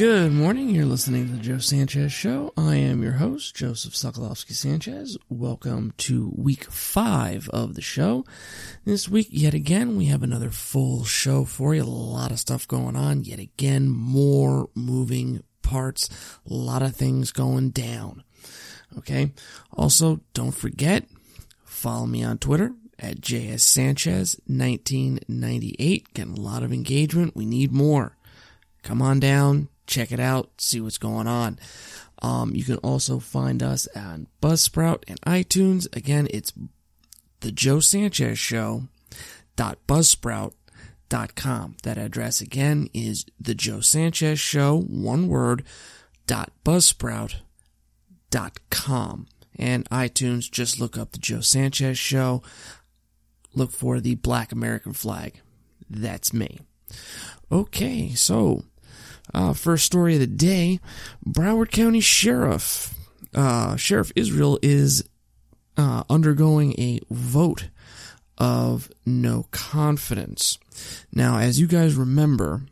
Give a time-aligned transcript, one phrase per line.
[0.00, 0.70] Good morning.
[0.70, 2.54] You're listening to the Joe Sanchez Show.
[2.56, 5.18] I am your host, Joseph Sokolowski Sanchez.
[5.28, 8.24] Welcome to week five of the show.
[8.86, 11.82] This week, yet again, we have another full show for you.
[11.82, 13.24] A lot of stuff going on.
[13.24, 16.08] Yet again, more moving parts.
[16.50, 18.24] A lot of things going down.
[18.96, 19.34] Okay.
[19.70, 21.04] Also, don't forget,
[21.62, 26.14] follow me on Twitter at JS Sanchez 1998.
[26.14, 27.36] Getting a lot of engagement.
[27.36, 28.16] We need more.
[28.82, 31.58] Come on down, check it out, see what's going on.
[32.22, 35.94] Um, you can also find us on Buzzsprout and iTunes.
[35.94, 36.52] Again, it's
[37.40, 38.84] the Joe Sanchez Show
[39.56, 41.76] dot buzzsprout.com.
[41.82, 45.64] That address again is the Joe Sanchez Show, one word,
[46.26, 49.26] dot buzzsprout.com.
[49.56, 52.42] And iTunes, just look up the Joe Sanchez Show.
[53.54, 55.40] Look for the Black American flag.
[55.88, 56.60] That's me.
[57.50, 58.64] Okay, so
[59.34, 60.80] uh, first story of the day
[61.26, 62.94] Broward County Sheriff,
[63.34, 65.04] uh, Sheriff Israel is
[65.76, 67.68] uh, undergoing a vote
[68.38, 70.58] of no confidence.
[71.12, 72.62] Now, as you guys remember,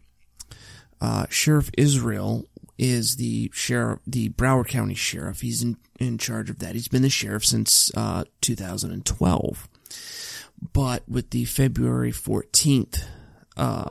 [1.00, 2.46] uh, Sheriff Israel
[2.78, 5.40] is the sheriff, the Broward County Sheriff.
[5.40, 6.74] He's in, in charge of that.
[6.74, 9.68] He's been the sheriff since uh, 2012.
[10.72, 13.04] But with the February 14th
[13.56, 13.88] uh,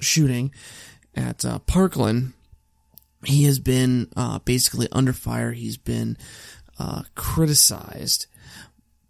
[0.00, 0.52] shooting
[1.18, 2.32] at uh, Parkland,
[3.24, 5.52] he has been uh, basically under fire.
[5.52, 6.16] He's been
[6.78, 8.26] uh, criticized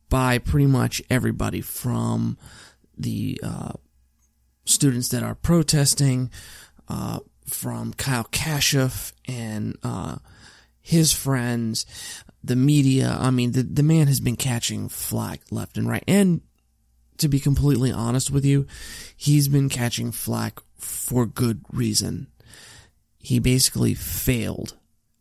[0.09, 2.39] by pretty much everybody from
[2.97, 3.73] the uh,
[4.65, 6.31] students that are protesting,
[6.89, 10.17] uh, from Kyle Kashuv and uh,
[10.81, 11.87] his friends,
[12.43, 13.17] the media.
[13.19, 16.05] I mean, the, the man has been catching flack left and right.
[16.07, 16.43] And
[17.19, 18.67] to be completely honest with you,
[19.17, 22.29] he's been catching flack for good reason.
[23.19, 24.77] He basically failed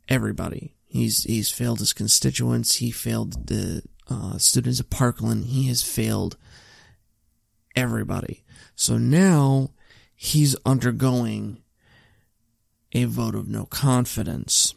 [0.08, 0.76] everybody.
[0.88, 2.76] He's he's failed his constituents.
[2.76, 5.46] He failed the uh, students of Parkland.
[5.46, 6.38] He has failed
[7.76, 8.44] everybody.
[8.76, 9.72] So now
[10.16, 11.62] he's undergoing
[12.94, 14.74] a vote of no confidence.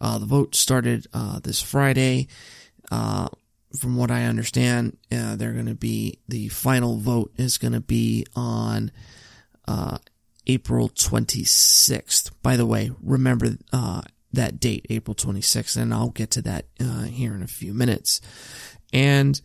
[0.00, 2.28] Uh, the vote started uh, this Friday.
[2.90, 3.28] Uh,
[3.78, 7.80] from what I understand, uh, they're going to be the final vote is going to
[7.80, 8.90] be on
[9.66, 9.98] uh,
[10.46, 12.30] April 26th.
[12.42, 17.04] By the way, remember uh, that date, April 26th, and I'll get to that uh,
[17.04, 18.20] here in a few minutes.
[18.92, 19.40] And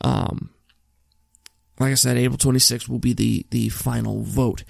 [0.00, 0.50] um,
[1.78, 4.64] like I said, April 26th will be the the final vote.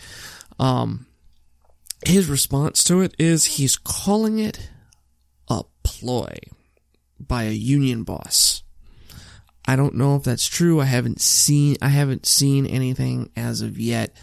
[0.58, 1.06] Um,
[2.04, 4.70] his response to it is he's calling it
[5.48, 6.36] a ploy
[7.20, 8.62] by a union boss.
[9.64, 10.80] I don't know if that's true.
[10.80, 14.16] I haven't seen I haven't seen anything as of yet,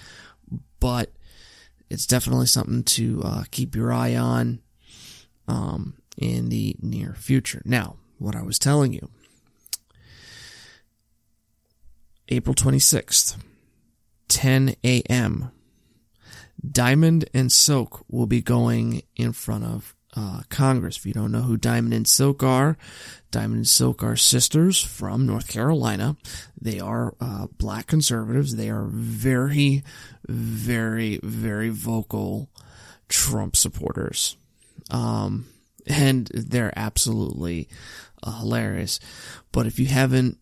[0.79, 1.11] but
[1.89, 4.59] it's definitely something to uh, keep your eye on
[5.47, 7.61] um, in the near future.
[7.65, 9.09] Now, what I was telling you,
[12.29, 13.37] April 26th,
[14.27, 15.51] 10 a.m.
[16.69, 20.97] Diamond and Silk will be going in front of uh, Congress.
[20.97, 22.77] If you don't know who Diamond and Silk are,
[23.31, 26.17] Diamond and Silk are sisters from North Carolina.
[26.59, 28.55] They are uh, black conservatives.
[28.55, 29.83] They are very,
[30.27, 32.49] very, very vocal
[33.07, 34.35] Trump supporters.
[34.91, 35.47] Um,
[35.87, 37.69] and they're absolutely
[38.21, 38.99] uh, hilarious.
[39.53, 40.37] But if you haven't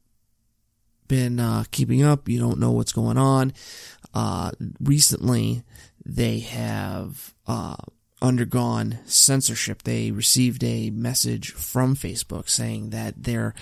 [1.07, 3.53] been uh, keeping up, you don't know what's going on.
[4.13, 5.63] Uh, recently,
[6.03, 7.75] they have uh,
[8.21, 9.83] undergone censorship.
[9.83, 13.53] They received a message from Facebook saying that they're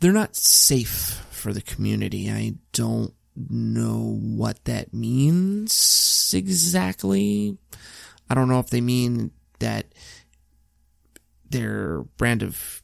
[0.00, 2.30] they're not safe for the community.
[2.30, 7.56] I don't know what that means exactly.
[8.30, 9.86] I don't know if they mean that
[11.50, 12.82] their brand of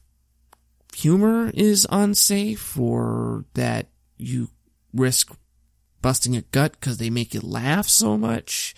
[0.95, 3.87] humor is unsafe or that
[4.17, 4.49] you
[4.93, 5.35] risk
[6.01, 8.75] busting a gut because they make you laugh so much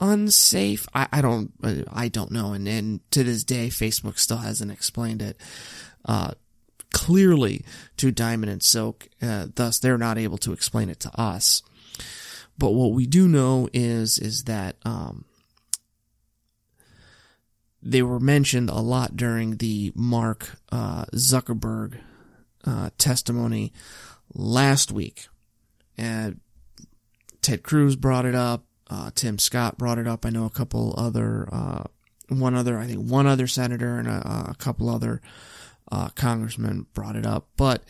[0.00, 0.86] unsafe.
[0.94, 1.52] I, I don't,
[1.92, 2.52] I don't know.
[2.52, 5.40] And, and to this day, Facebook still hasn't explained it,
[6.04, 6.32] uh,
[6.92, 7.64] clearly
[7.96, 9.08] to Diamond and Silk.
[9.22, 11.62] Uh, thus, they're not able to explain it to us.
[12.56, 15.24] But what we do know is, is that, um,
[17.82, 21.98] they were mentioned a lot during the Mark, uh, Zuckerberg,
[22.64, 23.72] uh, testimony
[24.32, 25.26] last week.
[25.98, 26.40] And
[27.42, 28.64] Ted Cruz brought it up.
[28.94, 30.24] Uh, Tim Scott brought it up.
[30.24, 31.82] I know a couple other, uh,
[32.28, 35.20] one other, I think one other senator and a, a couple other
[35.90, 37.48] uh, congressmen brought it up.
[37.56, 37.82] But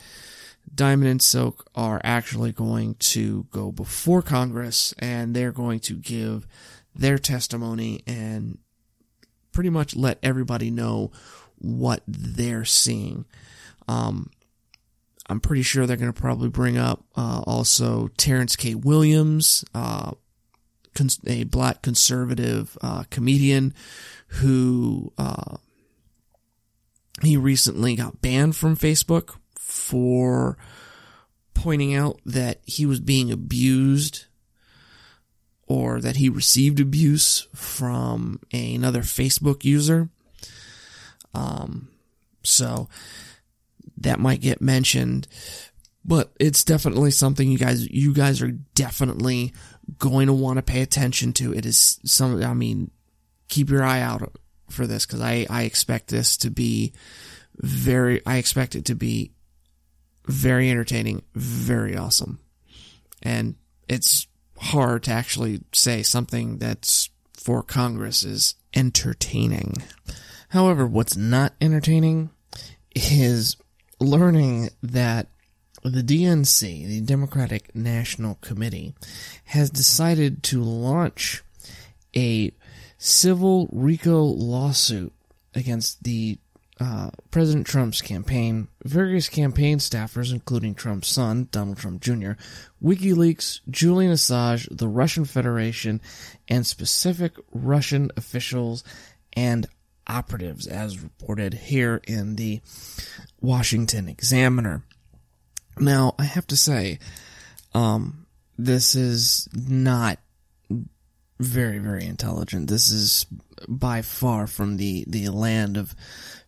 [0.74, 6.46] Diamond and Silk are actually going to go before Congress and they're going to give
[6.94, 8.56] their testimony and
[9.52, 11.12] pretty much let everybody know
[11.58, 13.26] what they're seeing.
[13.88, 14.30] Um,
[15.28, 18.74] I'm pretty sure they're going to probably bring up uh, also Terrence K.
[18.74, 20.12] Williams, uh,
[21.26, 23.74] a black conservative uh, comedian
[24.28, 25.56] who uh,
[27.22, 30.56] he recently got banned from Facebook for
[31.54, 34.26] pointing out that he was being abused
[35.66, 40.10] or that he received abuse from another Facebook user.
[41.32, 41.88] Um,
[42.42, 42.88] so
[43.96, 45.26] that might get mentioned,
[46.04, 49.54] but it's definitely something you guys, you guys are definitely
[49.98, 51.52] going to want to pay attention to.
[51.52, 52.90] It is some, I mean,
[53.48, 54.36] keep your eye out
[54.70, 56.92] for this because I, I expect this to be
[57.56, 59.32] very, I expect it to be
[60.26, 62.40] very entertaining, very awesome.
[63.22, 63.56] And
[63.88, 64.26] it's
[64.58, 69.74] hard to actually say something that's for Congress is entertaining.
[70.48, 72.30] However, what's not entertaining
[72.94, 73.56] is
[74.00, 75.28] learning that
[75.84, 78.94] the DNC, the Democratic National Committee,
[79.44, 81.42] has decided to launch
[82.16, 82.52] a
[82.96, 85.12] civil RICO lawsuit
[85.54, 86.38] against the
[86.80, 92.32] uh, President Trump's campaign, various campaign staffers, including Trump's son, Donald Trump Jr.,
[92.82, 96.00] WikiLeaks, Julian Assange, the Russian Federation,
[96.48, 98.82] and specific Russian officials
[99.34, 99.66] and
[100.06, 102.60] operatives, as reported here in the
[103.40, 104.82] Washington Examiner.
[105.78, 106.98] Now, I have to say,
[107.74, 108.26] um,
[108.58, 110.18] this is not
[111.40, 112.68] very, very intelligent.
[112.68, 113.26] This is
[113.68, 115.94] by far from the, the land of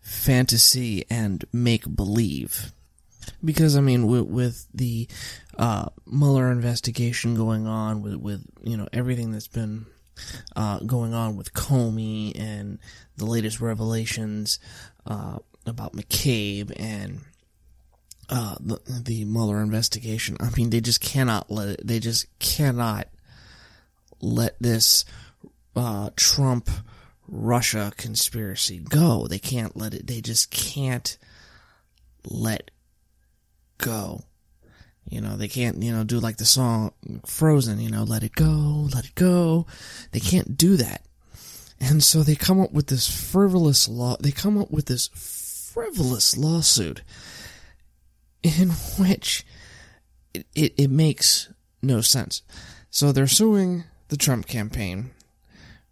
[0.00, 2.72] fantasy and make believe.
[3.44, 5.08] Because I mean, with, with the
[5.58, 9.86] uh, Mueller investigation going on, with with you know everything that's been
[10.54, 12.78] uh, going on with Comey and
[13.16, 14.58] the latest revelations
[15.06, 17.20] uh, about McCabe and
[18.28, 20.36] uh, the the Mueller investigation.
[20.40, 21.86] I mean, they just cannot let it.
[21.86, 23.08] They just cannot
[24.20, 25.04] let this
[25.74, 26.70] uh, Trump
[27.28, 29.26] Russia conspiracy go.
[29.26, 31.16] They can't let it, they just can't
[32.24, 32.70] let
[33.78, 34.24] go.
[35.08, 36.92] You know, they can't, you know, do like the song
[37.26, 39.66] Frozen, you know, let it go, let it go.
[40.10, 41.02] They can't do that.
[41.78, 46.36] And so they come up with this frivolous law, they come up with this frivolous
[46.36, 47.02] lawsuit
[48.46, 49.44] in which
[50.32, 51.48] it, it, it makes
[51.82, 52.42] no sense.
[52.90, 55.10] So they're suing the Trump campaign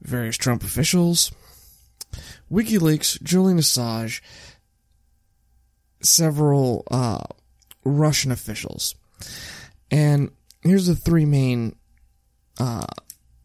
[0.01, 1.33] various Trump officials,
[2.53, 4.21] WikiLeaks, Julian Assange,
[6.03, 7.25] several uh,
[7.85, 8.95] Russian officials.
[9.91, 10.31] And
[10.63, 11.77] here's the three main
[12.61, 12.87] uh,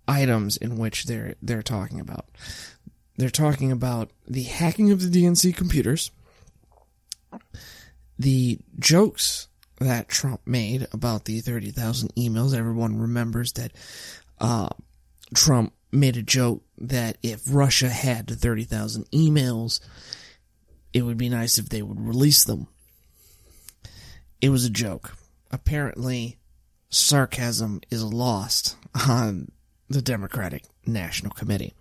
[0.08, 2.26] items in which they're they're talking about.
[3.18, 6.12] They're talking about the hacking of the DNC computers,
[8.20, 9.48] the jokes
[9.80, 12.54] that Trump made about the 30,000 emails.
[12.54, 13.72] Everyone remembers that
[14.40, 14.68] uh,
[15.34, 19.80] Trump made a joke that if Russia had 30,000 emails,
[20.94, 22.68] it would be nice if they would release them.
[24.42, 25.16] It was a joke.
[25.50, 26.38] Apparently,
[26.90, 28.76] sarcasm is lost
[29.08, 29.52] on
[29.88, 31.74] the Democratic National Committee.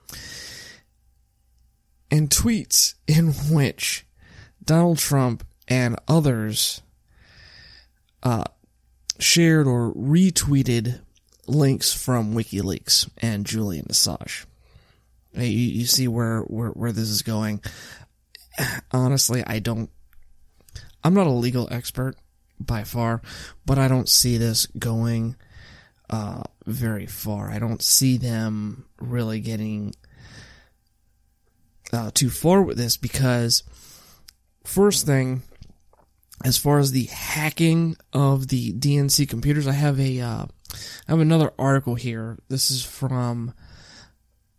[2.10, 4.06] And tweets in which
[4.64, 6.82] Donald Trump and others
[8.22, 8.44] uh,
[9.18, 11.00] shared or retweeted
[11.46, 14.46] links from WikiLeaks and Julian Assange.
[15.34, 17.62] You, you see where, where, where this is going.
[18.92, 19.90] Honestly, I don't,
[21.04, 22.16] I'm not a legal expert
[22.58, 23.22] by far,
[23.64, 25.36] but I don't see this going,
[26.10, 27.50] uh, very far.
[27.50, 29.94] I don't see them really getting,
[31.92, 33.62] uh, too far with this because
[34.64, 35.42] first thing,
[36.44, 41.20] as far as the hacking of the DNC computers, I have a, uh, I have
[41.20, 42.38] another article here.
[42.48, 43.54] This is from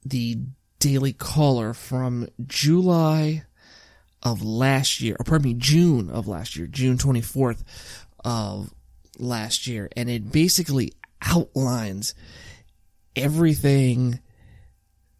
[0.05, 0.39] the
[0.79, 3.43] Daily Caller from July
[4.23, 7.63] of last year, or pardon me, June of last year, June 24th
[8.23, 8.73] of
[9.17, 9.89] last year.
[9.95, 12.13] And it basically outlines
[13.15, 14.19] everything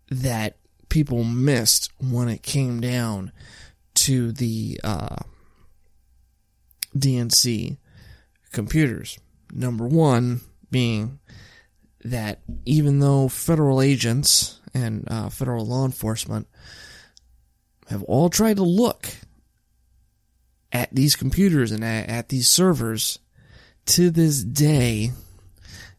[0.09, 0.57] that
[0.89, 3.31] people missed when it came down
[3.93, 5.17] to the uh,
[6.98, 7.77] DNC
[8.51, 9.19] computers.
[9.51, 10.41] Number one,
[10.72, 11.19] being
[12.03, 16.48] that even though federal agents and uh, federal law enforcement
[17.89, 19.08] have all tried to look
[20.72, 23.19] at these computers and at, at these servers,
[23.86, 25.12] to this day,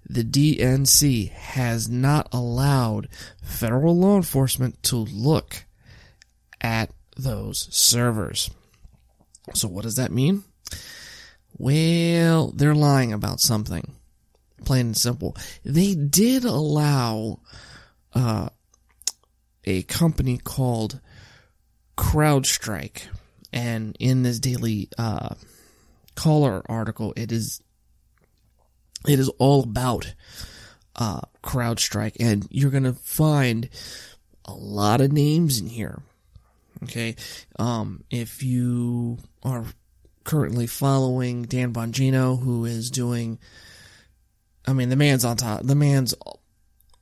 [0.09, 3.09] the DNC has not allowed
[3.43, 5.65] federal law enforcement to look
[6.61, 8.51] at those servers.
[9.55, 10.45] So what does that mean?
[11.59, 13.95] Well, they're lying about something.
[14.65, 15.37] Plain and simple.
[15.65, 17.41] They did allow
[18.15, 18.49] uh,
[19.65, 21.01] a company called
[21.97, 23.03] CrowdStrike,
[23.53, 25.35] and in this daily uh,
[26.15, 27.61] caller article, it is
[29.07, 30.15] it is all about
[30.97, 33.69] uh, CrowdStrike, and you're gonna find
[34.45, 36.03] a lot of names in here.
[36.85, 37.17] Okay,
[37.59, 39.65] um, if you are
[40.31, 43.37] currently following Dan Bongino, who is doing,
[44.65, 45.63] I mean, the man's on top.
[45.65, 46.15] The man's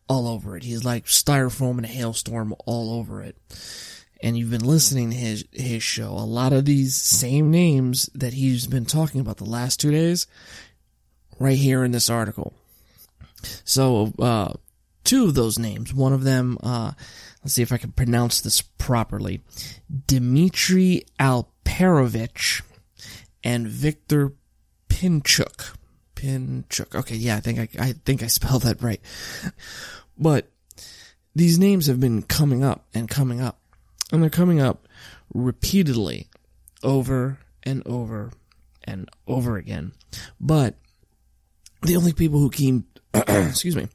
[0.08, 0.62] all over it.
[0.62, 3.36] He's like styrofoam in a hailstorm all over it.
[4.22, 6.08] And you've been listening to his his show.
[6.08, 10.26] A lot of these same names that he's been talking about the last two days,
[11.38, 12.54] right here in this article.
[13.62, 14.54] So, uh,
[15.04, 15.92] two of those names.
[15.92, 16.92] One of them, uh,
[17.44, 19.42] let's see if I can pronounce this properly.
[20.06, 22.62] Dmitri Alperovitch
[23.44, 24.32] and Victor
[24.88, 25.76] Pinchuk.
[26.14, 26.94] Pinchuk.
[26.94, 29.00] Okay, yeah, I think I, I think I spelled that right.
[30.16, 30.50] But
[31.34, 33.60] these names have been coming up and coming up.
[34.10, 34.88] And they're coming up
[35.32, 36.28] repeatedly
[36.82, 38.32] over and over
[38.84, 39.92] and over again.
[40.40, 40.76] But
[41.82, 43.88] the only people who keep, excuse me,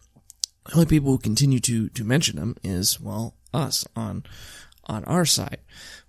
[0.68, 4.24] the only people who continue to, to mention them is, well, us on,
[4.86, 5.60] on our side.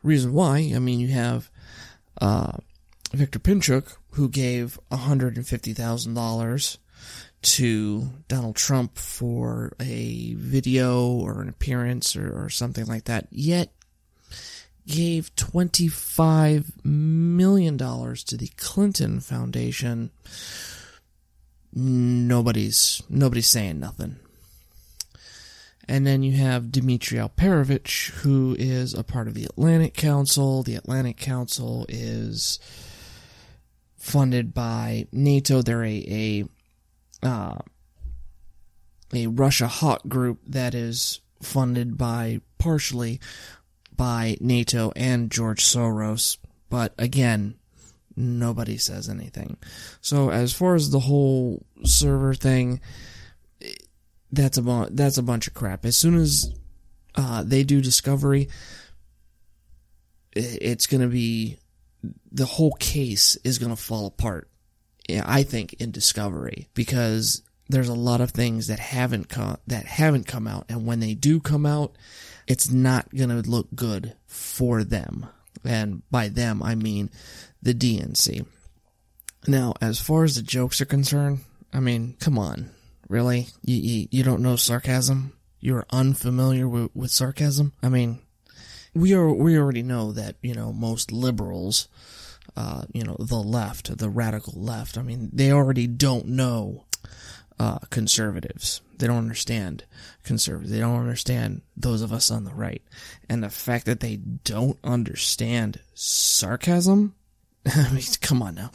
[0.02, 1.50] Reason why, I mean, you have,
[2.20, 2.58] uh,
[3.14, 6.78] Victor Pinchuk, who gave $150,000
[7.42, 13.72] to Donald Trump for a video or an appearance or, or something like that, yet
[14.86, 20.10] gave $25 million to the Clinton Foundation.
[21.72, 24.16] Nobody's, nobody's saying nothing.
[25.86, 30.62] And then you have Dmitri Alperovitch, who is a part of the Atlantic Council.
[30.62, 32.58] The Atlantic Council is
[34.04, 35.62] funded by NATO.
[35.62, 36.44] They're a,
[37.22, 37.56] a, uh,
[39.14, 43.18] a Russia hawk group that is funded by partially
[43.96, 46.36] by NATO and George Soros.
[46.68, 47.54] But again,
[48.14, 49.56] nobody says anything.
[50.02, 52.80] So as far as the whole server thing,
[54.30, 55.86] that's a bu- that's a bunch of crap.
[55.86, 56.52] As soon as
[57.14, 58.48] uh, they do discovery,
[60.34, 61.58] it's going to be
[62.32, 64.48] the whole case is going to fall apart.
[65.10, 70.26] I think in discovery because there's a lot of things that haven't come that haven't
[70.26, 71.96] come out, and when they do come out,
[72.46, 75.26] it's not going to look good for them.
[75.64, 77.10] And by them, I mean
[77.62, 78.46] the DNC.
[79.46, 81.40] Now, as far as the jokes are concerned,
[81.72, 82.70] I mean, come on.
[83.08, 83.48] Really?
[83.62, 85.32] You, you, you don't know sarcasm?
[85.60, 87.72] You're unfamiliar with, with sarcasm?
[87.82, 88.20] I mean,
[88.94, 91.88] we are, we already know that, you know, most liberals,
[92.56, 96.84] uh, you know, the left, the radical left, I mean, they already don't know,
[97.58, 98.80] uh, conservatives.
[98.98, 99.84] They don't understand
[100.22, 100.72] conservatives.
[100.72, 102.82] They don't understand those of us on the right.
[103.28, 107.14] And the fact that they don't understand sarcasm,
[107.66, 108.70] I mean, come on now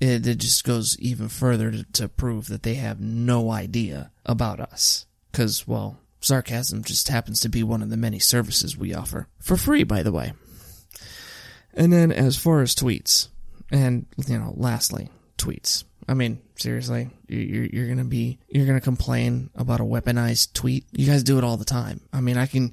[0.00, 4.60] it, it just goes even further to, to prove that they have no idea about
[4.60, 5.06] us.
[5.32, 9.28] Cause, well, sarcasm just happens to be one of the many services we offer.
[9.40, 10.32] For free, by the way.
[11.74, 13.28] And then as far as tweets,
[13.70, 15.84] and, you know, lastly, tweets.
[16.08, 20.86] I mean, seriously, you're, you're gonna be, you're gonna complain about a weaponized tweet?
[20.92, 22.00] You guys do it all the time.
[22.12, 22.72] I mean, I can,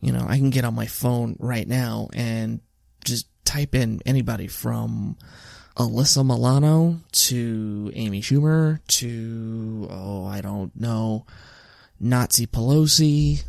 [0.00, 2.60] you know, I can get on my phone right now and
[3.04, 5.16] just type in anybody from,
[5.76, 11.24] Alyssa Milano to Amy Schumer to oh I don't know
[12.02, 13.44] Nazi Pelosi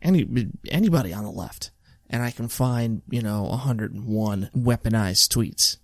[0.00, 1.70] any anybody on the left.
[2.08, 5.76] And I can find you know 101 weaponized tweets.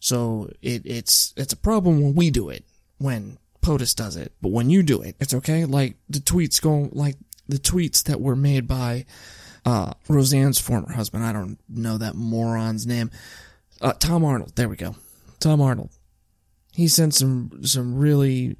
[0.00, 2.64] So it, it's it's a problem when we do it
[2.98, 4.32] when POTUS does it.
[4.40, 5.64] But when you do it it's okay.
[5.64, 7.16] Like the tweets go like
[7.48, 9.04] the tweets that were made by
[9.64, 11.24] uh, Roseanne's former husband.
[11.24, 13.10] I don't know that moron's name.
[13.80, 14.56] Uh, Tom Arnold.
[14.56, 14.96] There we go.
[15.38, 15.90] Tom Arnold.
[16.72, 18.56] He sent some some really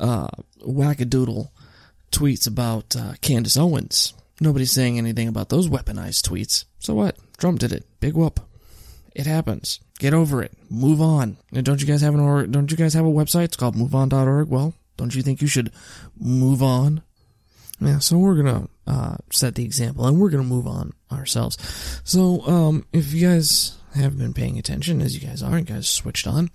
[0.00, 0.28] uh,
[0.60, 1.50] wackadoodle
[2.14, 4.14] tweets about uh, Candace Owens.
[4.40, 6.64] Nobody's saying anything about those weaponized tweets.
[6.78, 7.16] So what?
[7.38, 7.84] Trump did it.
[8.00, 8.40] Big whoop.
[9.14, 9.80] It happens.
[9.98, 10.52] Get over it.
[10.70, 11.36] Move on.
[11.52, 13.44] Don't you guys have an or don't you guys have a website?
[13.44, 14.48] It's called moveon.org.
[14.48, 15.72] Well, don't you think you should
[16.18, 17.02] move on?
[17.80, 22.00] Yeah, so we're gonna uh, set the example and we're gonna move on ourselves.
[22.04, 25.88] So, um, if you guys have been paying attention, as you guys are, you guys
[25.88, 26.50] switched on.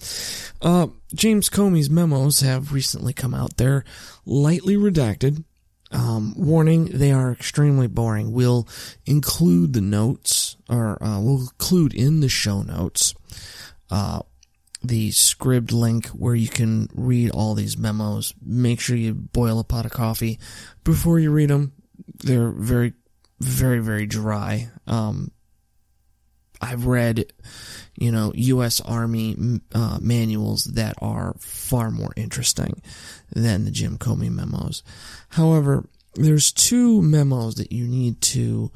[0.62, 3.58] Uh, James Comey's memos have recently come out.
[3.58, 3.84] They're
[4.26, 5.44] lightly redacted.
[5.92, 8.32] Um, warning, they are extremely boring.
[8.32, 8.68] We'll
[9.06, 13.16] include the notes, or uh, we'll include in the show notes
[13.90, 14.20] uh,
[14.84, 18.34] the Scribd link where you can read all these memos.
[18.44, 20.40] Make sure you boil a pot of coffee
[20.84, 21.74] before you read them.
[22.24, 22.94] They're very,
[23.40, 24.70] very, very dry.
[24.88, 25.32] Um,
[26.62, 27.32] I've read,
[27.98, 28.82] you know, U.S.
[28.82, 32.82] Army uh, manuals that are far more interesting
[33.34, 34.84] than the Jim Comey memos.
[35.30, 38.72] However, there's two memos that you need to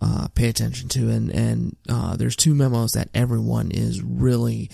[0.00, 4.70] uh, pay attention to, and and uh, there's two memos that everyone is really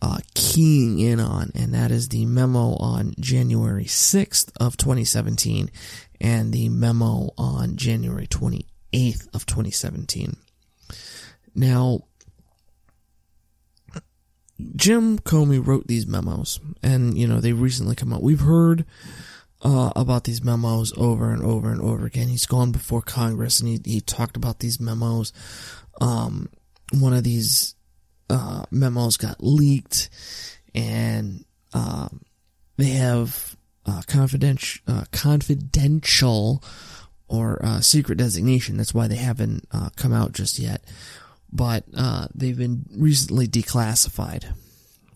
[0.00, 5.70] uh, keying in on, and that is the memo on January 6th of 2017
[6.20, 10.36] and the memo on January 28th of 2017.
[11.54, 12.00] Now,
[14.76, 18.22] Jim Comey wrote these memos, and you know they recently come out.
[18.22, 18.84] We've heard
[19.62, 22.28] uh, about these memos over and over and over again.
[22.28, 25.32] He's gone before Congress, and he he talked about these memos.
[26.00, 26.48] Um,
[26.92, 27.74] one of these
[28.28, 30.10] uh, memos got leaked,
[30.74, 32.22] and um,
[32.76, 36.62] they have uh, confidential uh, confidential
[37.28, 38.76] or uh, secret designation.
[38.76, 40.84] That's why they haven't uh, come out just yet
[41.52, 44.46] but uh, they've been recently declassified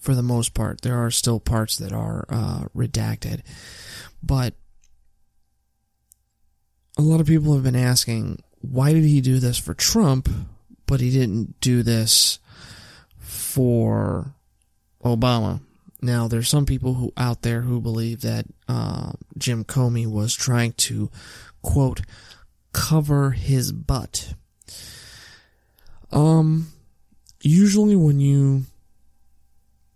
[0.06, 0.80] for the most part.
[0.80, 3.42] There are still parts that are uh, redacted,
[4.22, 4.54] but
[6.96, 10.28] a lot of people have been asking why did he do this for Trump,
[10.86, 12.38] but he didn't do this
[13.18, 14.34] for
[15.04, 15.60] Obama.
[16.00, 20.72] Now, there's some people who out there who believe that uh, Jim Comey was trying
[20.72, 21.10] to
[21.62, 22.00] quote
[22.72, 24.34] cover his butt
[26.12, 26.68] um,
[27.40, 28.64] usually when you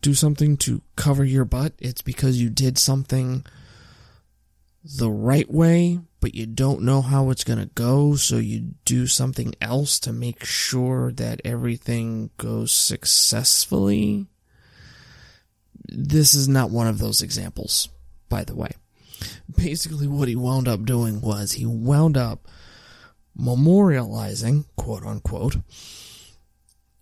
[0.01, 3.45] do something to cover your butt, it's because you did something
[4.83, 9.07] the right way, but you don't know how it's going to go, so you do
[9.07, 14.27] something else to make sure that everything goes successfully.
[15.87, 17.89] This is not one of those examples,
[18.29, 18.71] by the way.
[19.55, 22.49] Basically, what he wound up doing was he wound up
[23.39, 25.57] memorializing, quote unquote,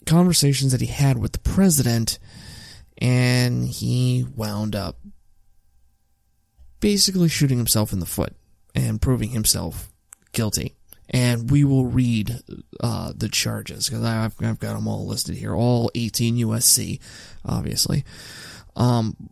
[0.06, 2.18] conversations that he had with the president,
[2.98, 4.98] and he wound up
[6.80, 8.34] basically shooting himself in the foot
[8.74, 9.90] and proving himself
[10.32, 10.74] guilty.
[11.10, 12.42] And we will read
[12.80, 17.00] uh, the charges because I've, I've got them all listed here, all 18 USC,
[17.44, 18.04] obviously.
[18.76, 19.30] Um,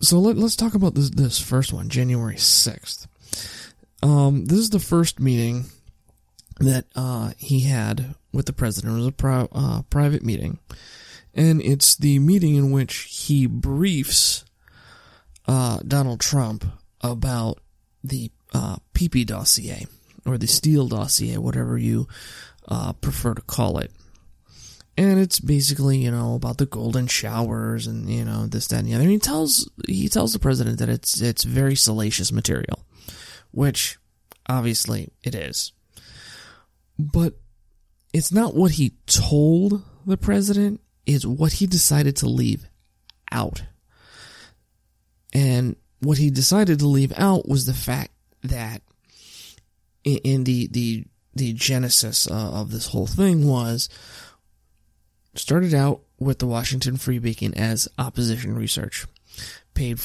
[0.00, 3.06] so let, us talk about this, this first one, January 6th.
[4.02, 5.64] Um, this is the first meeting
[6.60, 8.92] that uh, he had with the president.
[8.94, 10.58] It was a pri- uh, private meeting,
[11.36, 14.44] and it's the meeting in which he briefs
[15.46, 16.64] uh, Donald Trump
[17.02, 17.60] about
[18.02, 19.86] the uh, PP dossier
[20.24, 22.08] or the Steele dossier, whatever you
[22.68, 23.92] uh, prefer to call it.
[24.96, 28.88] And it's basically, you know, about the golden showers and you know this, that, and
[28.88, 29.02] the other.
[29.02, 32.82] And he tells he tells the president that it's it's very salacious material,
[33.50, 33.98] which
[34.48, 35.72] obviously it is.
[36.98, 37.34] But
[38.14, 42.68] it's not what he told the president, it's what he decided to leave
[43.30, 43.62] out.
[45.32, 48.82] And what he decided to leave out was the fact that
[50.04, 53.88] in the the the genesis uh, of this whole thing was
[55.34, 59.06] started out with the Washington Free Beacon as opposition research,
[59.74, 60.00] paid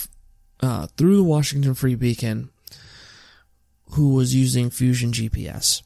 [0.62, 2.50] uh, through the Washington Free Beacon,
[3.92, 5.82] who was using Fusion GPS.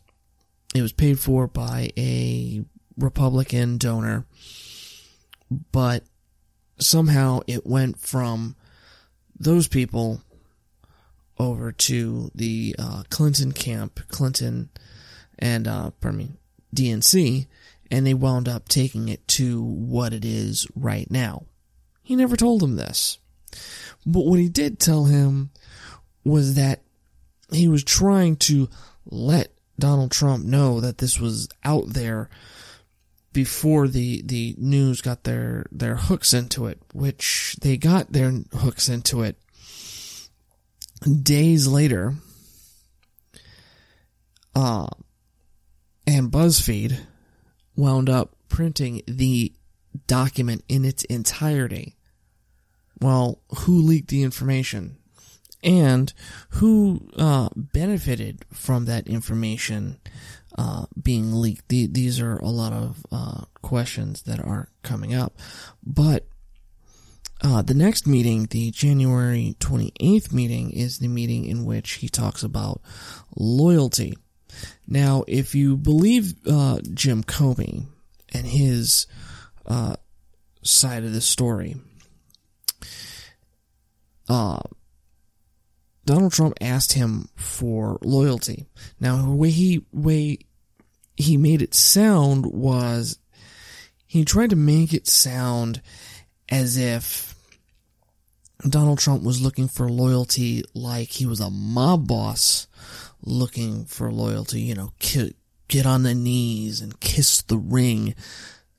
[0.73, 2.65] It was paid for by a
[2.97, 4.25] Republican donor,
[5.71, 6.03] but
[6.79, 8.55] somehow it went from
[9.37, 10.21] those people
[11.37, 14.69] over to the uh, Clinton camp, Clinton
[15.37, 16.29] and, uh, pardon me,
[16.73, 17.47] DNC,
[17.91, 21.43] and they wound up taking it to what it is right now.
[22.03, 23.17] He never told him this.
[24.05, 25.51] But what he did tell him
[26.23, 26.81] was that
[27.51, 28.69] he was trying to
[29.05, 32.29] let Donald Trump know that this was out there
[33.35, 38.87] before the, the news got their, their hooks into it, which they got their hooks
[38.87, 39.37] into it
[41.21, 42.15] days later.
[44.55, 44.87] Uh,
[46.07, 46.97] and BuzzFeed
[47.75, 49.51] wound up printing the
[50.07, 51.97] document in its entirety.
[53.01, 54.97] Well, who leaked the information?
[55.65, 56.13] and
[56.49, 59.99] who uh, benefited from that information
[60.57, 61.67] uh, being leaked.
[61.69, 65.33] The, these are a lot of uh, questions that are coming up,
[65.83, 66.27] but
[67.43, 72.43] Uh, the next meeting, the January 28th meeting, is the meeting in which he talks
[72.43, 72.81] about
[73.35, 74.15] loyalty.
[74.87, 77.87] Now, if you believe uh, Jim Comey
[78.33, 79.05] and his
[79.67, 79.97] uh,
[80.63, 81.75] side of the story,
[84.29, 84.61] uh,
[86.05, 88.65] Donald Trump asked him for loyalty.
[88.99, 90.39] Now, the way he way
[91.17, 93.19] he made it sound was
[94.05, 95.81] he tried to make it sound
[96.49, 97.35] as if
[98.67, 102.67] Donald Trump was looking for loyalty like he was a mob boss
[103.23, 104.93] looking for loyalty, you know,
[105.67, 108.15] get on the knees and kiss the ring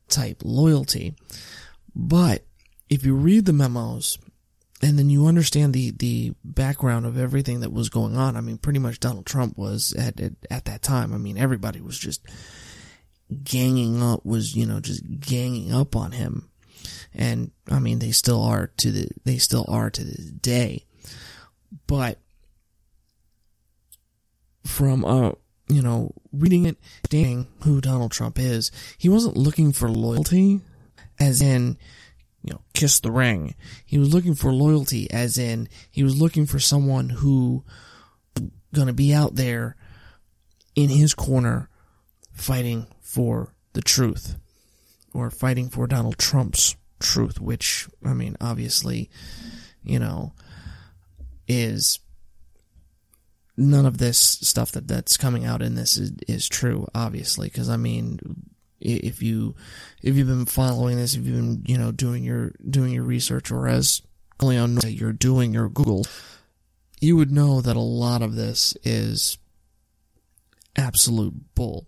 [0.08, 1.14] type loyalty.
[1.94, 2.44] But
[2.88, 4.18] if you read the memos
[4.86, 8.58] and then you understand the, the background of everything that was going on, I mean,
[8.58, 11.12] pretty much Donald Trump was at, at, at that time.
[11.12, 12.24] I mean, everybody was just
[13.42, 16.50] ganging up, was, you know, just ganging up on him
[17.16, 20.84] and I mean they still are to the they still are to this day.
[21.86, 22.18] But
[24.64, 25.32] from uh
[25.68, 30.60] you know reading it, understanding who Donald Trump is, he wasn't looking for loyalty,
[31.18, 31.78] as in
[32.46, 33.54] you know kiss the ring.
[33.84, 37.64] He was looking for loyalty, as in he was looking for someone who
[38.74, 39.76] going to be out there
[40.74, 41.68] in his corner
[42.32, 44.36] fighting for the truth
[45.14, 49.10] or fighting for Donald Trump's truth, which, I mean, obviously,
[49.82, 50.34] you know,
[51.48, 51.98] is
[53.56, 57.70] none of this stuff that that's coming out in this is, is true, obviously, because
[57.70, 58.18] I mean,
[58.80, 59.54] if you
[60.02, 63.50] if you've been following this, if you've been you know doing your doing your research,
[63.50, 64.02] or as
[64.40, 66.04] Leon that you're doing your Google,
[67.00, 69.38] you would know that a lot of this is
[70.76, 71.86] absolute bull.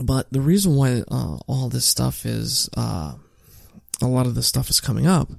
[0.00, 3.14] But the reason why uh, all this stuff is uh,
[4.00, 5.30] a lot of this stuff is coming up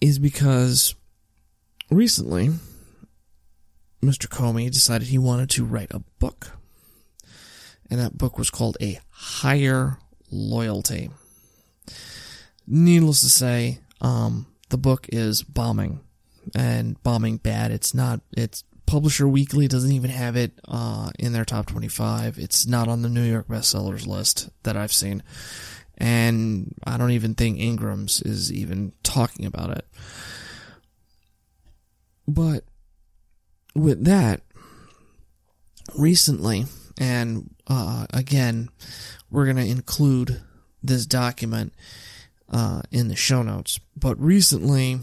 [0.00, 0.94] is because
[1.90, 2.50] recently
[4.02, 4.28] Mr.
[4.28, 6.52] Comey decided he wanted to write a book.
[7.90, 9.98] And that book was called A Higher
[10.30, 11.10] Loyalty.
[12.66, 16.00] Needless to say, um, the book is bombing
[16.54, 17.70] and bombing bad.
[17.70, 22.38] It's not, it's Publisher Weekly doesn't even have it uh, in their top 25.
[22.38, 25.22] It's not on the New York bestsellers list that I've seen
[25.98, 29.86] and I don't even think Ingram's is even talking about it.
[32.26, 32.64] But
[33.74, 34.40] with that,
[35.96, 36.66] recently,
[36.98, 38.68] and uh, again,
[39.30, 40.42] we're going to include
[40.82, 41.72] this document
[42.50, 43.80] uh, in the show notes.
[43.96, 45.00] But recently,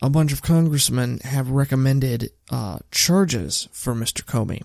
[0.00, 4.24] a bunch of congressmen have recommended uh, charges for Mr.
[4.24, 4.62] Comey.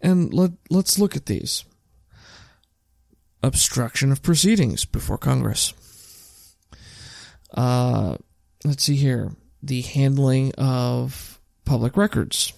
[0.00, 1.64] And let, let's look at these
[3.42, 5.72] obstruction of proceedings before Congress.
[7.52, 8.16] Uh,
[8.64, 9.32] let's see here.
[9.62, 12.52] The handling of public records,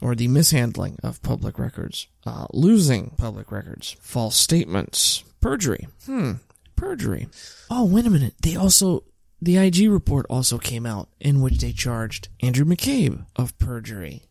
[0.00, 5.88] or the mishandling of public records, uh, losing public records, false statements, perjury.
[6.06, 6.32] Hmm,
[6.76, 7.28] perjury.
[7.70, 8.34] Oh, wait a minute.
[8.42, 9.04] They also,
[9.40, 14.24] the IG report also came out in which they charged Andrew McCabe of perjury.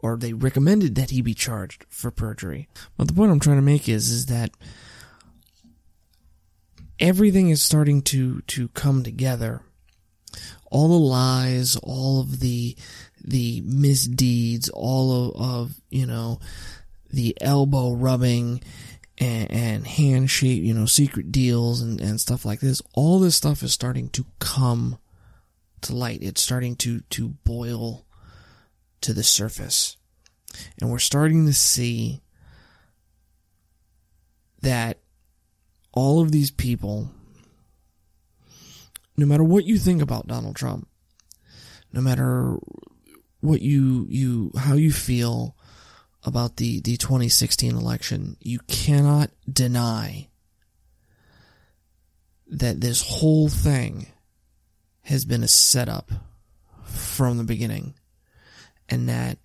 [0.00, 2.68] Or they recommended that he be charged for perjury.
[2.96, 4.52] But the point I'm trying to make is, is that
[7.00, 9.62] everything is starting to to come together.
[10.70, 12.76] All the lies, all of the
[13.22, 16.40] the misdeeds, all of, of you know
[17.10, 18.62] the elbow rubbing
[19.18, 22.80] and, and handshake, you know, secret deals and, and stuff like this.
[22.94, 24.98] All this stuff is starting to come
[25.82, 26.22] to light.
[26.22, 28.04] It's starting to to boil
[29.00, 29.96] to the surface.
[30.80, 32.22] And we're starting to see
[34.62, 34.98] that
[35.92, 37.10] all of these people,
[39.16, 40.88] no matter what you think about Donald Trump,
[41.92, 42.56] no matter
[43.40, 45.56] what you, you, how you feel
[46.24, 50.28] about the, the 2016 election, you cannot deny
[52.46, 54.06] that this whole thing
[55.02, 56.10] has been a setup
[56.84, 57.94] from the beginning
[58.88, 59.38] and that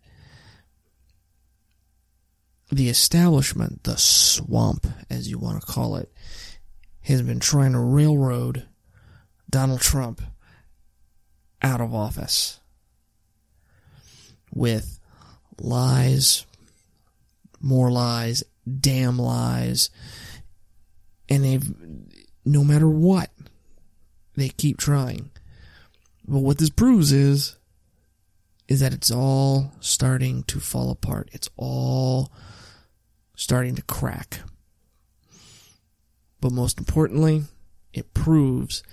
[2.71, 6.11] the establishment, the swamp, as you want to call it,
[7.01, 8.67] has been trying to railroad
[9.49, 10.21] Donald Trump
[11.61, 12.59] out of office
[14.53, 14.99] with
[15.59, 16.45] lies,
[17.59, 18.43] more lies,
[18.79, 19.89] damn lies,
[21.29, 21.73] and they've,
[22.45, 23.29] no matter what,
[24.35, 25.31] they keep trying.
[26.27, 27.55] But what this proves is,
[28.67, 31.29] is that it's all starting to fall apart.
[31.33, 32.31] It's all
[33.35, 34.39] starting to crack.
[36.39, 37.43] But most importantly,
[37.93, 38.83] it proves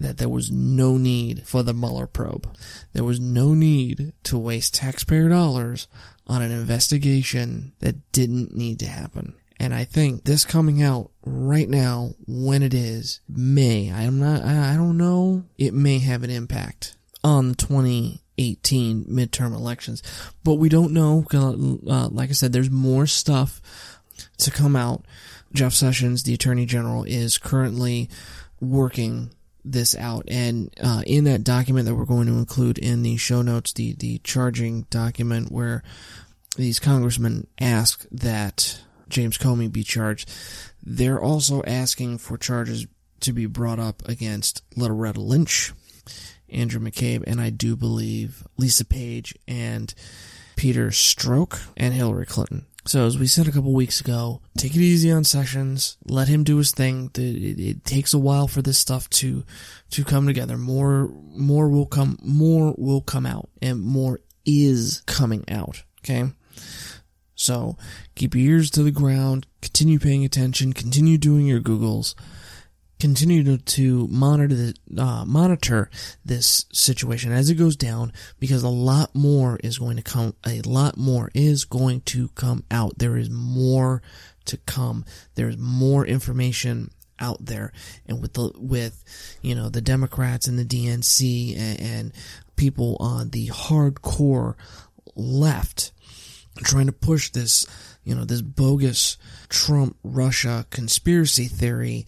[0.00, 2.48] that there was no need for the Mueller probe.
[2.94, 5.86] There was no need to waste taxpayer dollars
[6.26, 9.34] on an investigation that didn't need to happen.
[9.60, 14.74] And I think this coming out right now, when it is, may, I'm not, I
[14.74, 20.02] don't know, it may have an impact on the 2018 midterm elections.
[20.42, 23.60] But we don't know, uh, like I said, there's more stuff
[24.38, 25.04] to come out.
[25.52, 28.08] Jeff Sessions, the Attorney General, is currently
[28.60, 29.30] working
[29.64, 30.24] this out.
[30.28, 33.94] And uh, in that document that we're going to include in the show notes, the,
[33.94, 35.82] the charging document where
[36.56, 40.30] these congressmen ask that James Comey be charged,
[40.82, 42.86] they're also asking for charges
[43.20, 45.72] to be brought up against Loretta Lynch,
[46.48, 49.92] Andrew McCabe, and I do believe Lisa Page and
[50.56, 52.66] Peter Strzok and Hillary Clinton.
[52.86, 55.98] So as we said a couple weeks ago, take it easy on Sessions.
[56.06, 57.10] Let him do his thing.
[57.14, 59.44] It, it, takes a while for this stuff to
[59.90, 60.56] to come together.
[60.56, 62.18] More more will come.
[62.22, 65.82] More will come out, and more is coming out.
[66.02, 66.30] Okay.
[67.34, 67.76] So
[68.14, 69.46] keep your ears to the ground.
[69.60, 70.72] Continue paying attention.
[70.72, 72.14] Continue doing your Googles
[73.00, 75.90] continue to, to monitor the, uh, monitor
[76.24, 80.60] this situation as it goes down because a lot more is going to come a
[80.62, 82.98] lot more is going to come out.
[82.98, 84.02] There is more
[84.44, 85.04] to come.
[85.34, 87.72] There's more information out there.
[88.06, 89.02] And with the with
[89.42, 92.12] you know the democrats and the dnc and, and
[92.56, 94.54] people on the hardcore
[95.14, 95.92] left
[96.58, 97.66] trying to push this
[98.04, 99.16] you know this bogus
[99.48, 102.06] trump russia conspiracy theory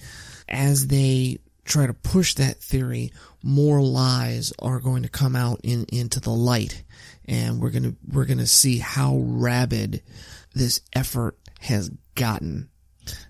[0.53, 3.13] as they try to push that theory,
[3.43, 6.85] more lies are going to come out in, into the light,
[7.25, 10.03] and we're gonna we're gonna see how rabid
[10.55, 12.69] this effort has gotten.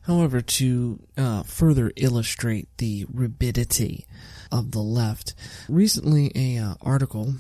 [0.03, 4.07] However, to uh, further illustrate the rabidity
[4.51, 5.35] of the left,
[5.69, 7.35] recently a uh, article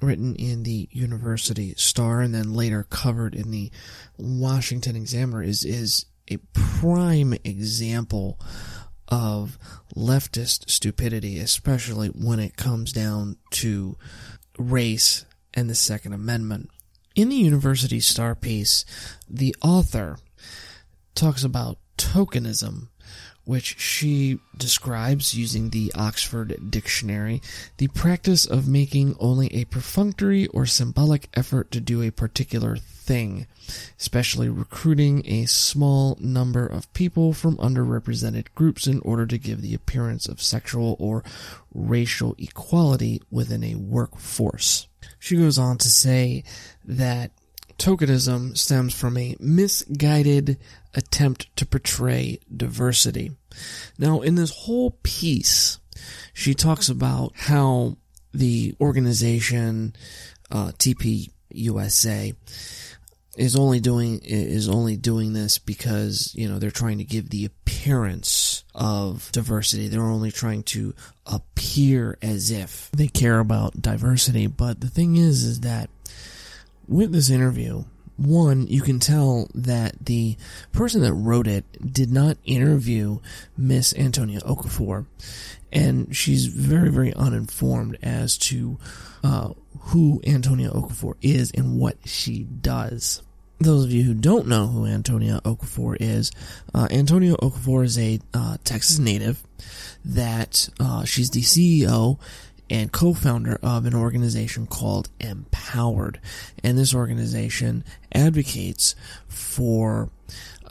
[0.00, 3.70] written in the University Star and then later covered in the
[4.18, 8.38] Washington Examiner is is a prime example
[9.08, 9.58] of
[9.94, 13.96] leftist stupidity, especially when it comes down to
[14.58, 16.70] race and the Second Amendment.
[17.14, 18.84] In the University Star piece,
[19.28, 20.18] the author
[21.14, 22.88] talks about tokenism,
[23.44, 27.40] which she describes using the Oxford Dictionary,
[27.78, 33.46] the practice of making only a perfunctory or symbolic effort to do a particular thing,
[33.98, 39.74] especially recruiting a small number of people from underrepresented groups in order to give the
[39.74, 41.22] appearance of sexual or
[41.72, 44.88] racial equality within a workforce.
[45.18, 46.44] She goes on to say
[46.84, 47.30] that
[47.78, 50.58] tokenism stems from a misguided
[50.94, 53.32] attempt to portray diversity.
[53.98, 55.78] Now, in this whole piece,
[56.32, 57.96] she talks about how
[58.32, 59.94] the organization
[60.50, 62.36] uh, TPUSA
[63.36, 67.44] is only doing is only doing this because you know they're trying to give the
[67.44, 69.88] appearance of diversity.
[69.88, 70.94] They're only trying to
[71.26, 74.46] appear as if they care about diversity.
[74.46, 75.90] But the thing is, is that
[76.88, 77.84] with this interview,
[78.16, 80.36] one, you can tell that the
[80.72, 83.18] person that wrote it did not interview
[83.56, 85.06] Miss Antonia Okafor,
[85.70, 88.78] and she's very, very uninformed as to
[89.22, 93.22] uh, who Antonia Okafor is and what she does
[93.58, 96.30] those of you who don't know who Antonia Okafor is,
[96.74, 99.42] uh, Antonia Okafor is a uh, Texas native
[100.04, 102.18] that uh, she's the CEO
[102.68, 106.20] and co-founder of an organization called Empowered,
[106.62, 108.94] and this organization advocates
[109.28, 110.10] for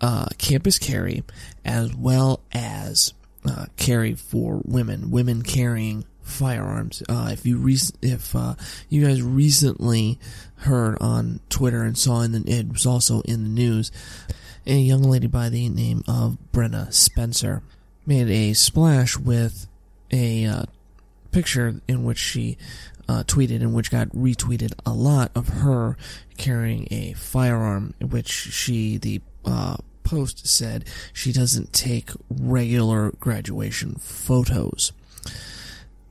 [0.02, 1.24] uh, campus carry
[1.63, 3.13] as well as
[3.45, 7.02] uh, carry for women, women carrying firearms.
[7.08, 8.36] Uh, if you re- if
[8.89, 10.19] you guys recently
[10.65, 13.91] heard on Twitter and saw in the it was also in the news,
[14.65, 17.63] a young lady by the name of Brenna Spencer
[18.06, 19.67] made a splash with
[20.12, 20.63] a uh,
[21.32, 22.58] picture in which she
[23.08, 25.97] uh, tweeted and which got retweeted a lot of her
[26.38, 34.91] carrying a firearm, which she the uh, post said she doesn't take regular graduation photos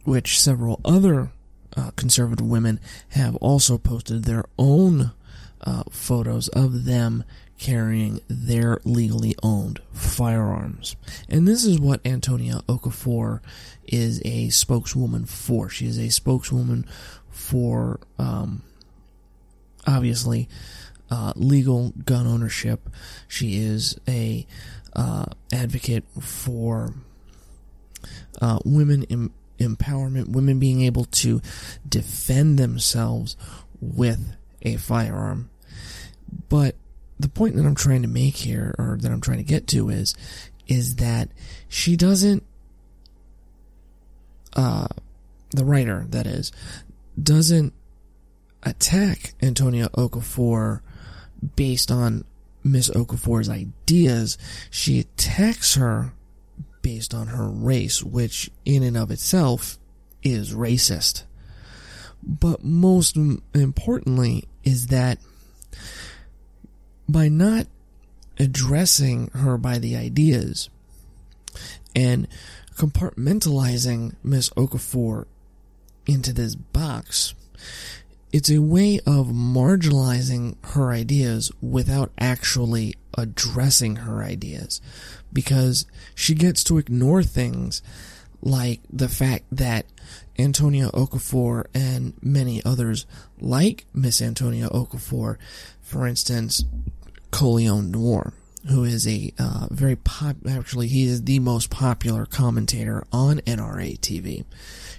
[0.05, 1.31] which several other
[1.77, 5.13] uh, conservative women have also posted their own
[5.63, 7.25] uh, photos of them
[7.59, 10.97] carrying their legally owned firearms.
[11.29, 13.41] And this is what Antonia Okafor
[13.87, 15.69] is a spokeswoman for.
[15.69, 16.85] She is a spokeswoman
[17.31, 18.63] for, um,
[19.87, 20.49] obviously,
[21.11, 22.89] uh, legal gun ownership.
[23.29, 24.47] She is a
[24.95, 26.95] uh, advocate for
[28.41, 29.33] uh, women em-
[29.65, 31.41] empowerment, women being able to
[31.89, 33.37] defend themselves
[33.81, 35.51] with a firearm.
[36.49, 36.77] But
[37.19, 39.89] the point that I'm trying to make here, or that I'm trying to get to,
[39.89, 40.15] is
[40.67, 41.29] is that
[41.69, 42.43] she doesn't.
[44.55, 44.87] Uh,
[45.51, 46.53] the writer, that is,
[47.21, 47.73] doesn't
[48.63, 50.81] attack Antonia Okafor
[51.57, 52.25] based on
[52.63, 54.39] Miss Okafor's ideas.
[54.71, 56.13] She attacks her
[56.85, 59.79] based on her race, which in and of itself
[60.23, 61.25] is racist.
[62.23, 65.19] But most importantly is that
[67.09, 67.67] by not
[68.39, 70.69] addressing her by the ideas
[71.97, 72.29] and
[72.77, 75.25] compartmentalizing Miss Okafor
[76.07, 77.35] into this box,
[78.35, 84.81] it's a way of marginalizing her ideas without actually addressing her ideas
[85.33, 87.81] because she gets to ignore things
[88.43, 89.87] like the fact that
[90.37, 93.07] Antonia Okafor and many others
[93.39, 95.37] like Miss Antonia Okafor,
[95.81, 96.65] for instance,
[97.31, 98.33] Colion Noir,
[98.69, 103.97] who is a uh, very pop, actually he is the most popular commentator on NRA
[104.01, 104.45] TV.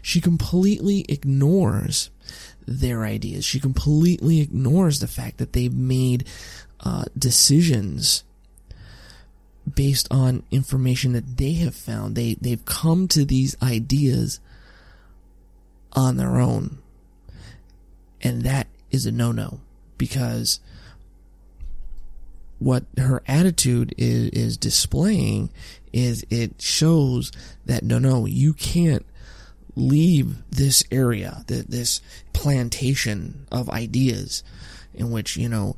[0.01, 2.11] She completely ignores
[2.65, 3.45] their ideas.
[3.45, 6.27] She completely ignores the fact that they've made
[6.81, 8.23] uh, decisions
[9.71, 12.15] based on information that they have found.
[12.15, 14.39] They they've come to these ideas
[15.93, 16.77] on their own.
[18.21, 19.59] And that is a no-no
[19.97, 20.59] because
[22.59, 25.49] what her attitude is, is displaying
[25.93, 27.31] is it shows
[27.65, 29.05] that no no you can't
[29.75, 32.01] leave this area this
[32.33, 34.43] plantation of ideas
[34.93, 35.75] in which you know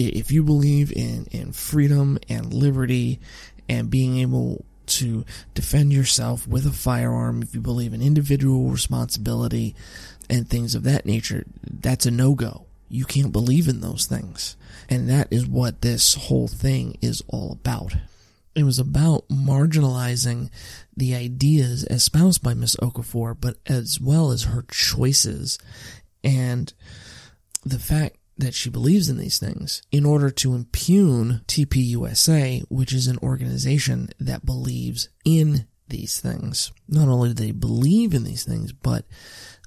[0.00, 3.20] if you believe in, in freedom and liberty
[3.68, 5.24] and being able to
[5.54, 9.74] defend yourself with a firearm, if you believe in individual responsibility
[10.28, 12.66] and things of that nature, that's a no go.
[12.88, 14.56] You can't believe in those things.
[14.88, 17.94] And that is what this whole thing is all about.
[18.54, 20.50] It was about marginalizing
[21.00, 25.58] the ideas espoused by Miss Okafor, but as well as her choices
[26.22, 26.74] and
[27.64, 33.06] the fact that she believes in these things in order to impugn TPUSA, which is
[33.06, 36.70] an organization that believes in these things.
[36.86, 39.06] Not only do they believe in these things, but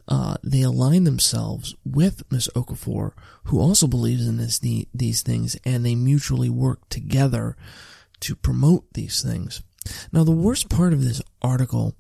[0.08, 3.14] uh, they align themselves with Miss Okafor,
[3.46, 7.58] who also believes in this the, these things, and they mutually work together
[8.20, 9.64] to promote these things.
[10.12, 11.96] Now, the worst part of this article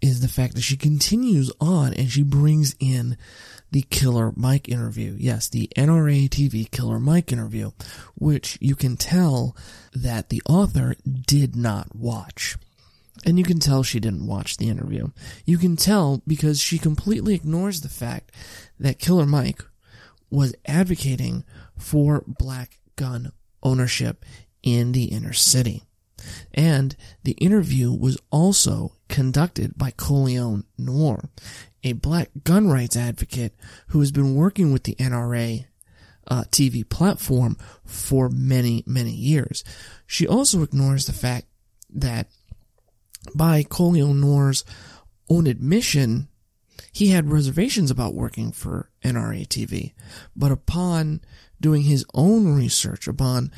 [0.00, 3.16] is the fact that she continues on and she brings in
[3.70, 5.16] the Killer Mike interview.
[5.18, 7.72] Yes, the NRA TV Killer Mike interview,
[8.14, 9.56] which you can tell
[9.92, 12.56] that the author did not watch.
[13.26, 15.08] And you can tell she didn't watch the interview.
[15.44, 18.30] You can tell because she completely ignores the fact
[18.78, 19.62] that Killer Mike
[20.30, 21.44] was advocating
[21.76, 24.24] for black gun ownership
[24.62, 25.82] in the inner city.
[26.52, 31.28] And the interview was also conducted by Colion Noir,
[31.82, 33.54] a black gun rights advocate
[33.88, 35.66] who has been working with the NRA
[36.26, 39.64] uh, TV platform for many, many years.
[40.06, 41.46] She also ignores the fact
[41.90, 42.28] that
[43.34, 44.64] by Colion Noir's
[45.28, 46.28] own admission,
[46.92, 49.92] he had reservations about working for NRA TV,
[50.36, 51.20] but upon
[51.60, 53.50] doing his own research, upon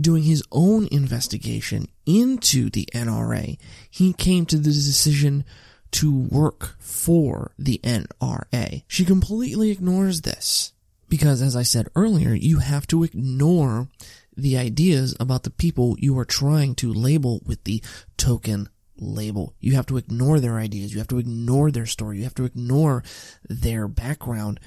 [0.00, 3.58] doing his own investigation into the NRA,
[3.90, 5.44] he came to the decision
[5.90, 8.82] to work for the NRA.
[8.86, 10.72] She completely ignores this.
[11.08, 13.88] Because as I said earlier, you have to ignore
[14.36, 17.82] the ideas about the people you are trying to label with the
[18.16, 19.54] token label.
[19.58, 20.92] You have to ignore their ideas.
[20.92, 22.18] You have to ignore their story.
[22.18, 23.02] You have to ignore
[23.48, 24.60] their background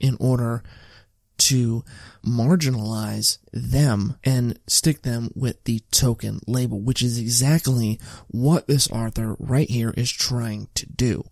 [0.00, 0.62] in order
[1.48, 1.84] to
[2.24, 9.36] marginalize them and stick them with the token label, which is exactly what this author
[9.38, 11.24] right here is trying to do.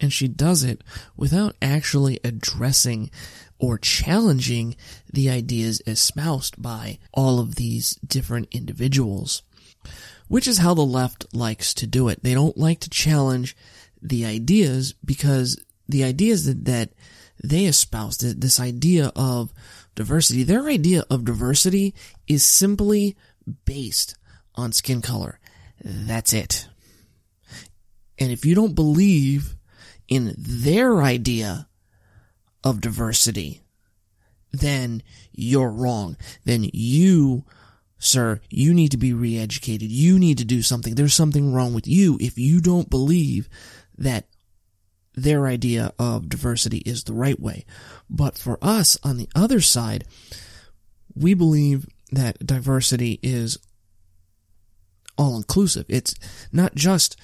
[0.00, 0.82] And she does it
[1.16, 3.10] without actually addressing
[3.58, 4.76] or challenging
[5.12, 9.42] the ideas espoused by all of these different individuals.
[10.28, 12.22] Which is how the left likes to do it.
[12.22, 13.56] They don't like to challenge
[14.00, 16.90] the ideas because the ideas that, that
[17.42, 19.52] they espouse this idea of
[19.94, 20.42] diversity.
[20.42, 21.94] Their idea of diversity
[22.26, 23.16] is simply
[23.64, 24.16] based
[24.54, 25.38] on skin color.
[25.82, 26.68] That's it.
[28.18, 29.56] And if you don't believe
[30.08, 31.68] in their idea
[32.62, 33.62] of diversity,
[34.52, 36.16] then you're wrong.
[36.44, 37.44] Then you
[38.00, 39.90] sir, you need to be re-educated.
[39.90, 40.94] You need to do something.
[40.94, 43.48] There's something wrong with you if you don't believe
[43.98, 44.26] that
[45.14, 47.64] their idea of diversity is the right way.
[48.08, 50.04] But for us on the other side,
[51.14, 53.58] we believe that diversity is
[55.18, 55.86] all inclusive.
[55.88, 56.14] It's
[56.52, 57.16] not just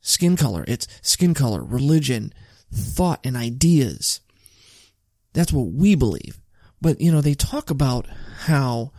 [0.00, 0.64] skin color.
[0.68, 2.32] It's skin color, religion,
[2.72, 4.20] thought, and ideas.
[5.32, 6.40] That's what we believe.
[6.80, 8.06] But, you know, they talk about
[8.44, 8.92] how,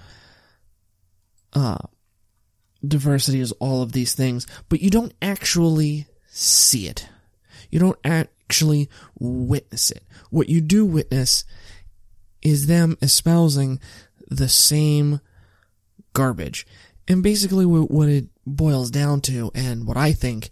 [1.54, 1.78] uh,
[2.86, 7.08] diversity is all of these things, but you don't actually see it.
[7.76, 10.02] You don't actually witness it.
[10.30, 11.44] What you do witness
[12.42, 13.82] is them espousing
[14.30, 15.20] the same
[16.14, 16.66] garbage.
[17.06, 20.52] And basically what it boils down to and what I think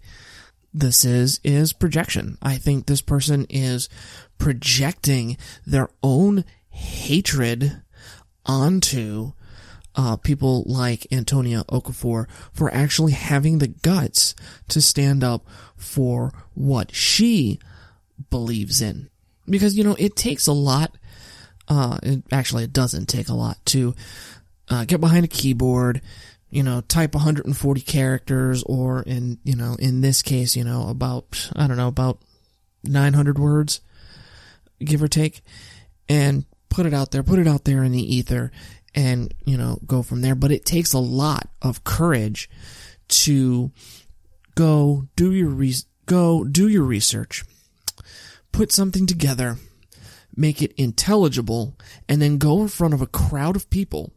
[0.74, 2.36] this is, is projection.
[2.42, 3.88] I think this person is
[4.36, 7.80] projecting their own hatred
[8.44, 9.32] onto
[9.96, 14.34] uh, people like Antonia Okafor for actually having the guts
[14.68, 17.58] to stand up for what she
[18.30, 19.08] believes in.
[19.48, 20.96] Because, you know, it takes a lot,
[21.68, 23.94] uh, it, actually it doesn't take a lot to,
[24.68, 26.00] uh, get behind a keyboard,
[26.50, 31.50] you know, type 140 characters or in, you know, in this case, you know, about,
[31.54, 32.18] I don't know, about
[32.82, 33.80] 900 words,
[34.80, 35.42] give or take,
[36.08, 38.50] and put it out there, put it out there in the ether
[38.94, 40.34] and, you know, go from there.
[40.34, 42.48] But it takes a lot of courage
[43.08, 43.70] to
[44.54, 45.74] go do your re-
[46.06, 47.44] go do your research,
[48.52, 49.56] put something together,
[50.36, 51.76] make it intelligible,
[52.08, 54.12] and then go in front of a crowd of people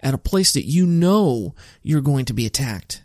[0.00, 3.02] at a place that you know you're going to be attacked,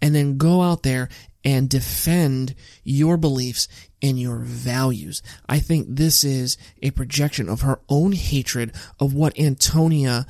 [0.00, 1.08] and then go out there
[1.48, 3.68] and defend your beliefs
[4.02, 5.22] and your values.
[5.48, 10.26] I think this is a projection of her own hatred of what Antonia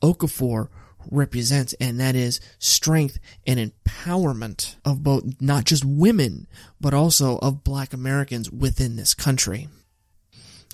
[0.00, 0.68] Okafor
[1.10, 6.46] represents, and that is strength and empowerment of both not just women,
[6.80, 9.68] but also of black Americans within this country.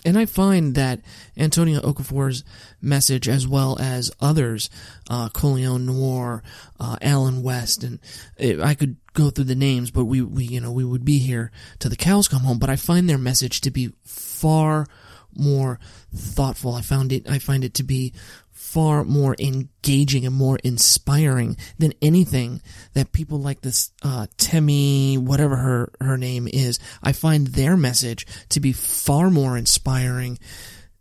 [0.05, 1.01] And I find that
[1.37, 2.45] Antonia Okafor's
[2.81, 4.71] message, as well as others,
[5.09, 6.43] uh, Noir,
[6.79, 7.99] uh, Allen West, and
[8.37, 11.19] it, I could go through the names, but we, we, you know, we would be
[11.19, 12.59] here till the cows come home.
[12.59, 14.87] But I find their message to be far
[15.35, 15.79] more
[16.15, 16.75] thoughtful.
[16.75, 18.13] I found it, I find it to be
[18.57, 22.63] far more engaging and more inspiring than anything
[22.95, 26.79] that people like this uh, Temi, whatever her her name is.
[27.03, 30.39] I find their message to be far more inspiring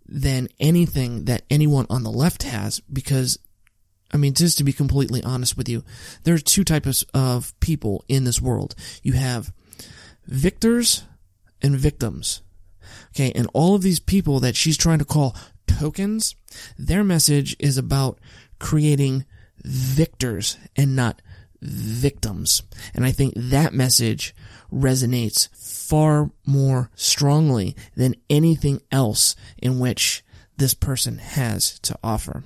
[0.06, 3.40] than anything that anyone on the left has because
[4.14, 5.84] I mean, just to be completely honest with you,
[6.24, 8.76] there are two types of people in this world.
[9.02, 9.54] You have
[10.26, 11.04] victors
[11.62, 12.42] and victims.
[13.16, 15.36] Okay, and all of these people that she's trying to call
[15.80, 16.36] tokens,
[16.78, 18.20] their message is about
[18.60, 19.26] creating
[19.64, 21.22] victors and not
[21.62, 22.64] victims.
[22.94, 24.36] And I think that message
[24.72, 30.24] resonates far more strongly than anything else in which
[30.58, 32.44] this person has to offer.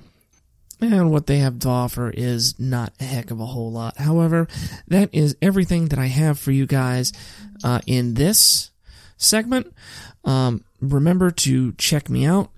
[0.80, 3.98] And what they have to offer is not a heck of a whole lot.
[3.98, 4.48] However,
[4.88, 7.12] that is everything that I have for you guys
[7.62, 8.70] uh, in this
[9.18, 9.74] segment.
[10.24, 12.50] Um, remember to check me out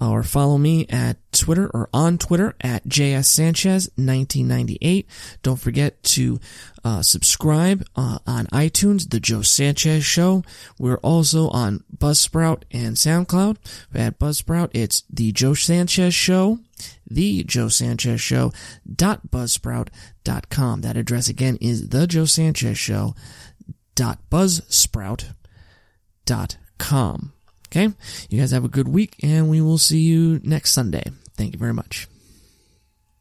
[0.00, 5.06] or follow me at Twitter or on Twitter at JS Sanchez 1998.
[5.42, 6.38] Don't forget to
[6.84, 10.42] uh, subscribe uh, on iTunes, The Joe Sanchez Show.
[10.78, 13.56] We're also on Buzzsprout and SoundCloud.
[13.94, 16.58] At Buzzsprout, it's The Joe Sanchez Show,
[17.06, 18.52] The Joe Sanchez Show
[18.90, 19.88] dot buzzsprout
[20.24, 20.82] dot com.
[20.82, 23.14] That address again is The Joe Sanchez Show
[23.94, 25.32] dot buzzsprout
[26.24, 27.32] dot com.
[27.66, 27.92] Okay?
[28.30, 31.04] You guys have a good week, and we will see you next Sunday.
[31.36, 32.08] Thank you very much.